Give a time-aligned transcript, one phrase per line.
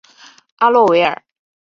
[0.57, 1.23] 阿洛维尔。